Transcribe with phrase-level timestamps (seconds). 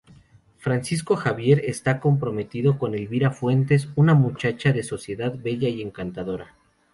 [0.57, 6.55] Francisco Javier está comprometido con Elvira Fuentes, una muchacha de sociedad bella y encantadora.